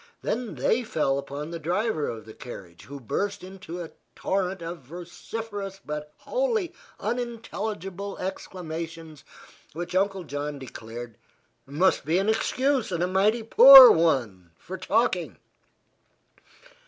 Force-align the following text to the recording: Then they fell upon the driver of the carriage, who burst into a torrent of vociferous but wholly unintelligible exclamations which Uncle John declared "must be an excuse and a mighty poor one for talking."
Then 0.23 0.55
they 0.55 0.83
fell 0.83 1.19
upon 1.19 1.51
the 1.51 1.59
driver 1.59 2.07
of 2.09 2.25
the 2.25 2.33
carriage, 2.33 2.85
who 2.85 2.99
burst 2.99 3.43
into 3.43 3.83
a 3.83 3.91
torrent 4.15 4.63
of 4.63 4.79
vociferous 4.79 5.79
but 5.85 6.11
wholly 6.17 6.73
unintelligible 6.99 8.17
exclamations 8.17 9.23
which 9.73 9.93
Uncle 9.93 10.23
John 10.23 10.57
declared 10.57 11.19
"must 11.67 12.03
be 12.03 12.17
an 12.17 12.29
excuse 12.29 12.91
and 12.91 13.03
a 13.03 13.07
mighty 13.07 13.43
poor 13.43 13.91
one 13.91 14.53
for 14.57 14.75
talking." 14.75 15.37